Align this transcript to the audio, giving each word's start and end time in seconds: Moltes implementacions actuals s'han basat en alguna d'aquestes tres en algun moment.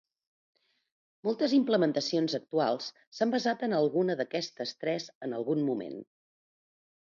Moltes 1.27 1.53
implementacions 1.57 2.37
actuals 2.39 2.89
s'han 3.19 3.35
basat 3.37 3.67
en 3.69 3.77
alguna 3.83 4.17
d'aquestes 4.23 4.75
tres 4.83 5.09
en 5.29 5.39
algun 5.43 5.65
moment. 5.71 6.05